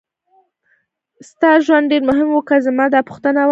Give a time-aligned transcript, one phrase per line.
[1.29, 3.49] ستا ژوند ډېر مهم و که زما دا پوښتنه وه.